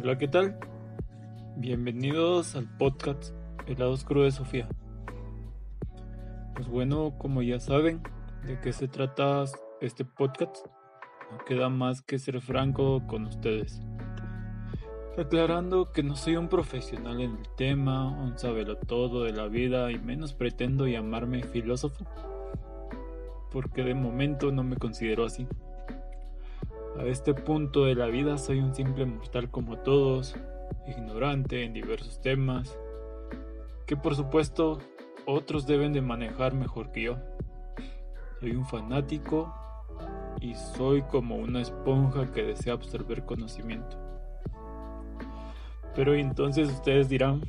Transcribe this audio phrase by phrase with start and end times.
[0.00, 0.56] Hola, ¿qué tal?
[1.56, 3.34] Bienvenidos al podcast
[3.66, 4.68] El lado oscuro de Sofía.
[6.54, 8.00] Pues bueno, como ya saben
[8.46, 9.42] de qué se trata
[9.80, 10.64] este podcast,
[11.32, 13.82] no queda más que ser franco con ustedes.
[15.18, 18.36] Aclarando que no soy un profesional en el tema, un
[18.86, 22.06] todo de la vida y menos pretendo llamarme filósofo,
[23.50, 25.48] porque de momento no me considero así.
[26.98, 30.34] A este punto de la vida soy un simple mortal como todos,
[30.88, 32.76] ignorante en diversos temas,
[33.86, 34.80] que por supuesto
[35.24, 37.16] otros deben de manejar mejor que yo.
[38.40, 39.54] Soy un fanático
[40.40, 43.96] y soy como una esponja que desea absorber conocimiento.
[45.94, 47.42] Pero entonces ustedes dirán,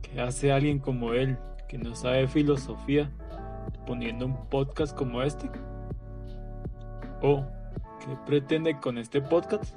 [0.00, 1.36] ¿qué hace alguien como él
[1.68, 3.12] que no sabe filosofía
[3.86, 5.50] poniendo un podcast como este?
[7.20, 7.44] ¿O
[8.00, 9.76] ¿Qué pretende con este podcast?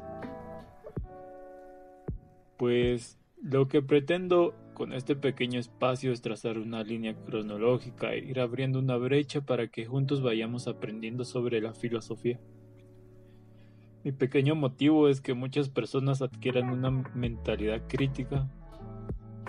[2.55, 8.39] Pues lo que pretendo con este pequeño espacio es trazar una línea cronológica e ir
[8.39, 12.39] abriendo una brecha para que juntos vayamos aprendiendo sobre la filosofía.
[14.05, 18.49] Mi pequeño motivo es que muchas personas adquieran una mentalidad crítica,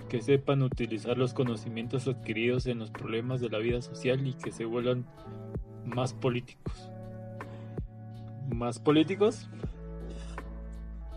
[0.09, 4.51] que sepan utilizar los conocimientos adquiridos en los problemas de la vida social y que
[4.51, 5.07] se vuelvan
[5.85, 6.91] más políticos
[8.49, 9.49] más políticos.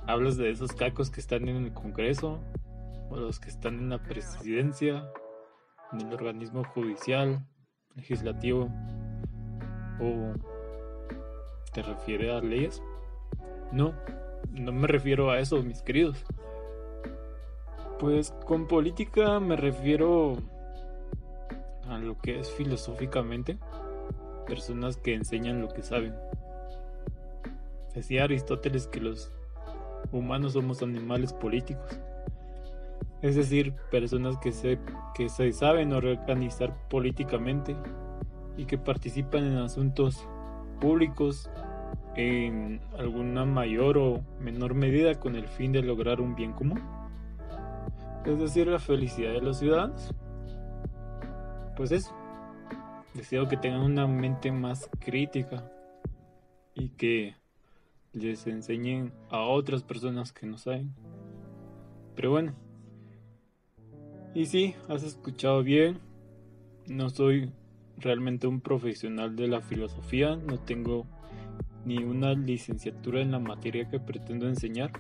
[0.06, 2.40] Hablas de esos cacos que están en el Congreso,
[3.10, 5.10] o los que están en la presidencia,
[5.92, 7.46] en el organismo judicial,
[7.96, 8.70] legislativo,
[10.00, 10.34] o
[11.74, 12.82] te refiere a leyes.
[13.72, 13.94] No,
[14.52, 16.24] no me refiero a eso, mis queridos.
[18.00, 20.38] Pues con política me refiero
[21.88, 23.58] a lo que es filosóficamente
[24.46, 26.14] personas que enseñan lo que saben.
[27.98, 29.32] Decía Aristóteles que los
[30.12, 32.00] humanos somos animales políticos.
[33.24, 34.78] Es decir, personas que se,
[35.16, 37.76] que se saben organizar políticamente
[38.56, 40.30] y que participan en asuntos
[40.80, 41.50] públicos
[42.16, 46.80] en alguna mayor o menor medida con el fin de lograr un bien común.
[48.26, 50.14] Es decir, la felicidad de los ciudadanos.
[51.76, 52.16] Pues eso.
[53.16, 55.72] Deseo que tengan una mente más crítica
[56.76, 57.36] y que
[58.14, 60.94] les enseñen a otras personas que no saben.
[62.16, 62.54] Pero bueno.
[64.34, 66.00] Y sí, has escuchado bien.
[66.88, 67.52] No soy
[67.98, 70.36] realmente un profesional de la filosofía.
[70.36, 71.06] No tengo
[71.86, 74.92] ni una licenciatura en la materia que pretendo enseñar.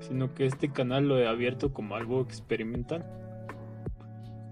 [0.00, 3.04] Sino que este canal lo he abierto como algo experimental.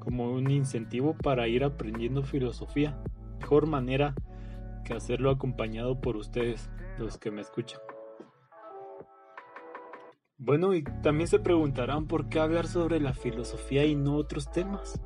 [0.01, 2.97] Como un incentivo para ir aprendiendo filosofía.
[3.41, 4.15] Mejor manera
[4.85, 7.81] que hacerlo acompañado por ustedes los que me escuchan.
[10.37, 15.01] Bueno, y también se preguntarán por qué hablar sobre la filosofía y no otros temas.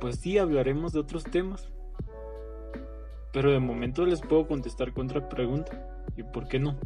[0.00, 1.72] Pues sí, hablaremos de otros temas.
[3.32, 6.04] Pero de momento les puedo contestar con otra pregunta.
[6.16, 6.78] ¿Y por qué no?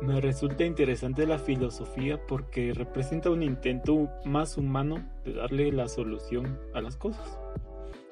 [0.00, 6.58] Me resulta interesante la filosofía porque representa un intento más humano de darle la solución
[6.74, 7.38] a las cosas,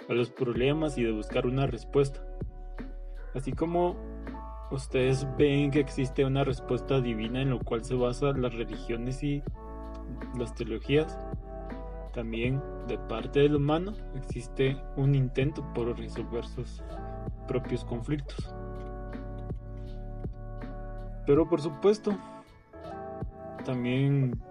[0.09, 2.30] a los problemas y de buscar una respuesta.
[3.35, 3.97] Así como
[4.73, 9.43] ustedes ven que existe una respuesta divina en lo cual se basan las religiones y
[10.37, 11.17] las teologías,
[12.13, 16.83] también de parte del humano existe un intento por resolver sus
[17.47, 18.53] propios conflictos.
[21.25, 22.19] Pero por supuesto,
[23.65, 24.43] también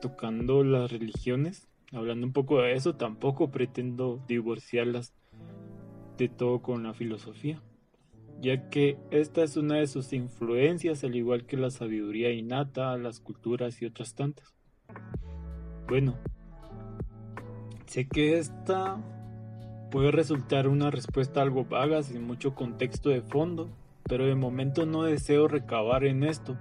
[0.00, 5.14] tocando las religiones, hablando un poco de eso, tampoco pretendo divorciarlas
[6.18, 7.62] de todo con la filosofía
[8.40, 13.20] ya que esta es una de sus influencias al igual que la sabiduría innata, las
[13.20, 14.54] culturas y otras tantas.
[15.88, 16.16] Bueno,
[17.86, 18.98] sé que esta
[19.90, 23.70] puede resultar una respuesta algo vaga sin mucho contexto de fondo,
[24.04, 26.56] pero de momento no deseo recabar en esto,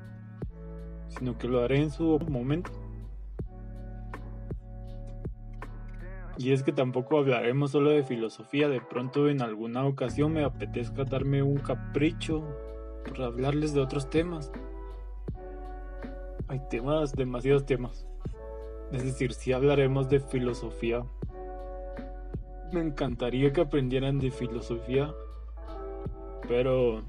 [1.10, 2.85] sino que lo haré en su momento.
[6.38, 11.06] Y es que tampoco hablaremos solo de filosofía, de pronto en alguna ocasión me apetezca
[11.06, 12.44] darme un capricho
[13.06, 14.52] por hablarles de otros temas.
[16.48, 18.06] Hay temas, demasiados temas.
[18.92, 21.06] Es decir, si hablaremos de filosofía,
[22.72, 25.14] me encantaría que aprendieran de filosofía,
[26.48, 27.04] pero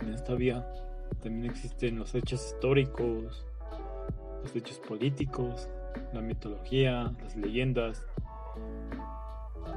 [0.00, 0.66] en esta vía
[1.22, 3.46] también existen los hechos históricos,
[4.42, 5.68] los hechos políticos,
[6.12, 8.06] la mitología, las leyendas,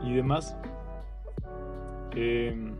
[0.04, 0.56] y demás.
[2.12, 2.76] Em,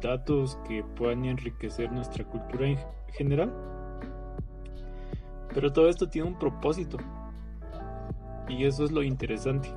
[0.00, 2.78] datos que puedan enriquecer nuestra cultura en
[3.12, 3.52] general.
[5.54, 6.98] Pero todo esto tiene un propósito.
[8.48, 9.68] Y eso es lo interesante.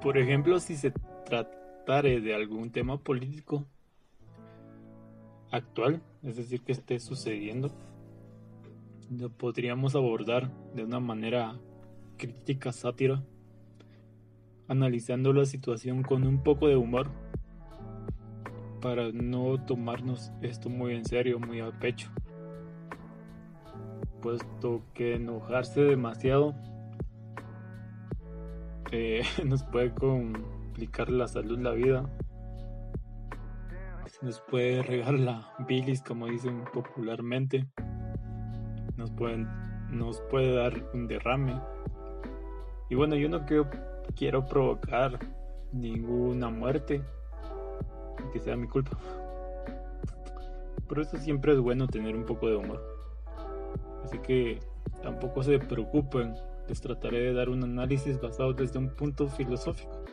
[0.00, 0.92] Por ejemplo, si se
[1.24, 3.66] tratare de algún tema político
[5.50, 7.70] actual, es decir, que esté sucediendo,
[9.18, 11.58] lo podríamos abordar de una manera
[12.16, 13.22] crítica, sátira,
[14.68, 17.10] analizando la situación con un poco de humor,
[18.80, 22.10] para no tomarnos esto muy en serio, muy a pecho,
[24.20, 26.54] puesto que enojarse demasiado
[28.92, 32.08] eh, nos puede complicar la salud, la vida.
[34.20, 37.66] nos puede regar la bilis, como dicen popularmente.
[38.96, 39.48] Nos, pueden,
[39.90, 41.60] nos puede dar un derrame.
[42.90, 43.68] Y bueno, yo no quiero,
[44.16, 45.18] quiero provocar
[45.72, 47.02] ninguna muerte,
[48.32, 48.98] que sea mi culpa.
[50.88, 52.82] Por eso siempre es bueno tener un poco de humor.
[54.04, 54.60] Así que
[55.02, 56.34] tampoco se preocupen
[56.68, 60.04] les trataré de dar un análisis basado desde un punto filosófico.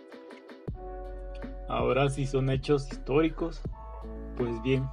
[1.67, 3.61] Ahora si son hechos históricos,
[4.35, 4.85] pues bien,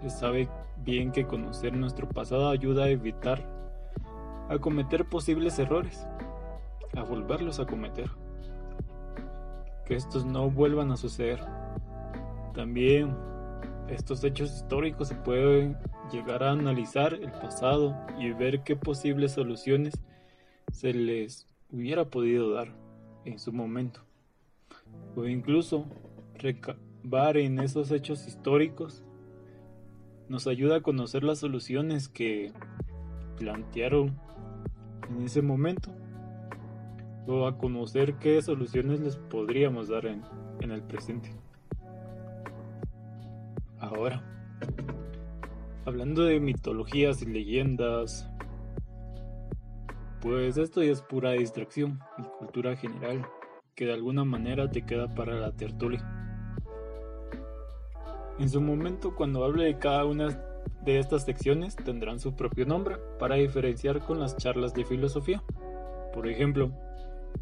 [0.00, 0.48] se sabe
[0.84, 3.56] bien que conocer nuestro pasado ayuda a evitar
[4.48, 6.06] a cometer posibles errores,
[6.94, 8.10] a volverlos a cometer.
[9.84, 11.40] Que estos no vuelvan a suceder.
[12.54, 13.16] También
[13.88, 15.76] estos hechos históricos se pueden
[16.10, 19.94] llegar a analizar el pasado y ver qué posibles soluciones
[20.72, 22.68] se les hubiera podido dar
[23.24, 24.00] en su momento.
[25.16, 25.86] O incluso
[26.34, 29.04] recabar en esos hechos históricos
[30.28, 32.52] nos ayuda a conocer las soluciones que
[33.36, 34.18] plantearon
[35.08, 35.92] en ese momento
[37.26, 40.22] o a conocer qué soluciones les podríamos dar en,
[40.60, 41.30] en el presente.
[43.78, 44.22] Ahora,
[45.84, 48.30] hablando de mitologías y leyendas,
[50.20, 53.26] pues esto ya es pura distracción y cultura general
[53.74, 56.25] que de alguna manera te queda para la tertulia.
[58.38, 60.38] En su momento, cuando hable de cada una
[60.82, 65.42] de estas secciones, tendrán su propio nombre para diferenciar con las charlas de filosofía.
[66.12, 66.70] Por ejemplo,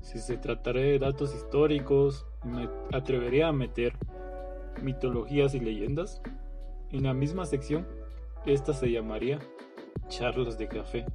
[0.01, 3.95] si se tratara de datos históricos, me atrevería a meter
[4.83, 6.23] mitologías y leyendas.
[6.91, 7.87] En la misma sección,
[8.47, 9.39] esta se llamaría
[10.09, 11.07] charlas de café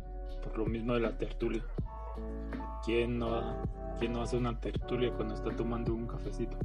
[0.43, 1.63] por lo mismo de la tertulia.
[2.83, 3.57] ¿Quién no,
[3.99, 6.57] quién no hace una tertulia cuando está tomando un cafecito?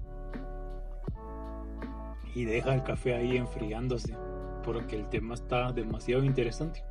[2.34, 4.16] Y deja el café ahí enfriándose,
[4.64, 6.84] porque el tema está demasiado interesante.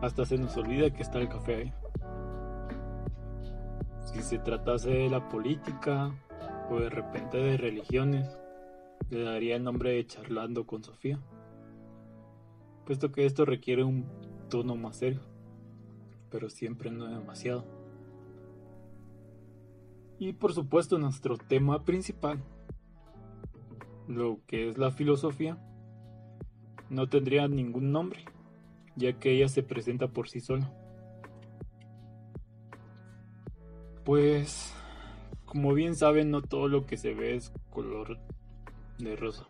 [0.00, 1.72] Hasta se nos olvida que está el café ahí.
[4.12, 6.12] Si se tratase de la política
[6.70, 8.38] o de repente de religiones,
[9.10, 11.18] le daría el nombre de charlando con Sofía,
[12.86, 14.06] puesto que esto requiere un
[14.48, 15.20] tono más serio
[16.30, 17.64] pero siempre no demasiado.
[20.18, 22.42] Y por supuesto nuestro tema principal,
[24.10, 25.58] lo que es la filosofía,
[26.88, 28.24] no tendría ningún nombre,
[28.96, 30.72] ya que ella se presenta por sí sola.
[34.04, 34.74] Pues,
[35.44, 38.18] como bien saben, no todo lo que se ve es color
[38.98, 39.46] de rosa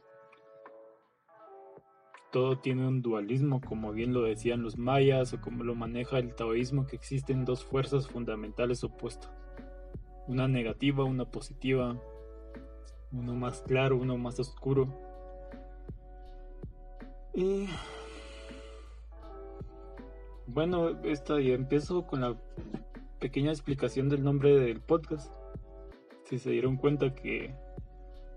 [2.31, 6.35] todo tiene un dualismo, como bien lo decían los mayas o como lo maneja el
[6.35, 9.31] taoísmo, que existen dos fuerzas fundamentales opuestas.
[10.29, 12.01] Una negativa, una positiva,
[13.13, 14.89] uno más claro, uno más oscuro.
[17.35, 17.69] Y
[20.47, 22.37] bueno, esta ya empiezo con la
[23.19, 25.33] pequeña explicación del nombre del podcast.
[26.25, 27.55] Si se dieron cuenta que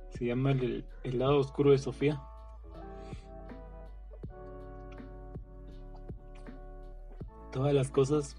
[0.09, 0.85] se llama el
[1.19, 2.21] lado oscuro de Sofía.
[7.51, 8.35] Todas las cosas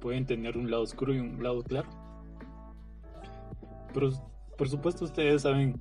[0.00, 2.03] pueden tener un lado oscuro y un lado claro.
[3.94, 5.80] Por supuesto ustedes saben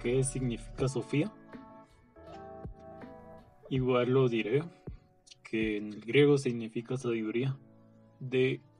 [0.00, 1.30] qué significa Sofía.
[3.70, 4.64] Igual lo diré,
[5.42, 7.56] que en el griego significa sabiduría.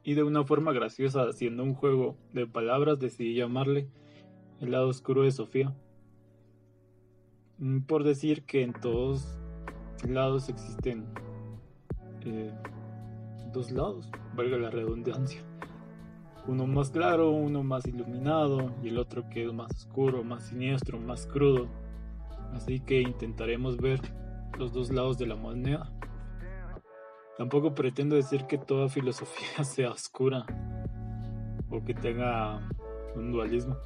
[0.05, 3.89] Y de una forma graciosa, haciendo un juego de palabras, decidí llamarle
[4.61, 5.75] el lado oscuro de Sofía.
[7.59, 9.39] Mm, por decir que en todos
[10.09, 11.07] lados existen
[12.25, 12.51] eh,
[13.53, 15.43] dos lados, valga la redundancia.
[16.47, 20.99] Uno más claro, uno más iluminado y el otro que es más oscuro, más siniestro,
[20.99, 21.69] más crudo.
[22.53, 24.01] Así que intentaremos ver
[24.59, 25.93] los dos lados de la moneda.
[27.39, 30.45] Tampoco pretendo decir que toda filosofía sea oscura
[31.71, 32.61] o que tenga
[33.15, 33.77] un dualismo.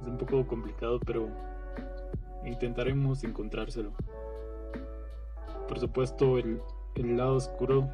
[0.00, 1.28] Es un poco complicado, pero
[2.44, 3.92] intentaremos encontrárselo.
[5.68, 6.60] Por supuesto, el,
[6.94, 7.90] el lado oscuro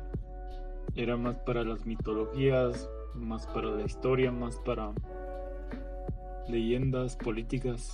[0.94, 4.92] era más para las mitologías, más para la historia, más para
[6.48, 7.92] leyendas políticas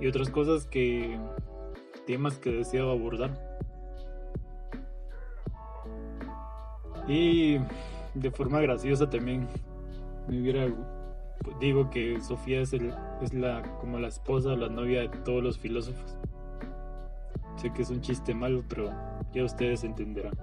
[0.00, 1.18] y otras cosas que
[2.06, 3.30] temas que deseaba abordar.
[7.06, 7.58] Y
[8.14, 9.48] de forma graciosa también
[10.28, 10.68] me hubiera
[11.60, 12.92] digo que Sofía es, el,
[13.22, 16.16] es la como la esposa o la novia de todos los filósofos.
[17.56, 18.90] Sé que es un chiste malo, pero
[19.32, 20.34] ya ustedes entenderán.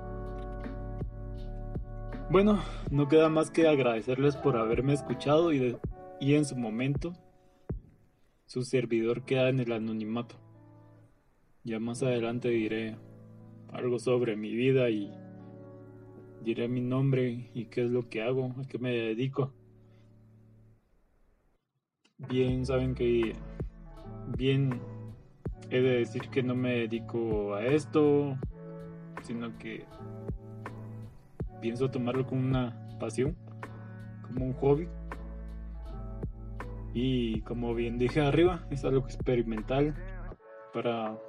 [2.30, 5.78] Bueno, no queda más que agradecerles por haberme escuchado y,
[6.20, 7.14] y en su momento
[8.48, 10.36] su servidor queda en el anonimato.
[11.64, 12.98] Ya más adelante diré
[13.72, 15.10] algo sobre mi vida y
[16.44, 19.54] diré mi nombre y qué es lo que hago, a qué me dedico.
[22.18, 23.38] Bien, saben que
[24.38, 24.82] bien
[25.70, 28.38] he de decir que no me dedico a esto,
[29.24, 29.86] sino que
[31.62, 33.38] pienso tomarlo como una pasión,
[34.22, 34.88] como un hobby.
[36.94, 39.96] Y como bien dije arriba, es algo experimental
[40.74, 41.20] para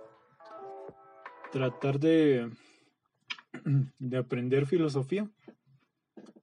[1.52, 2.50] tratar de,
[3.98, 5.28] de aprender filosofía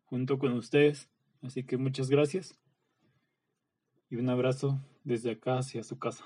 [0.06, 1.10] junto con ustedes.
[1.42, 2.60] Así que muchas gracias
[4.10, 6.26] y un abrazo desde acá hacia su casa.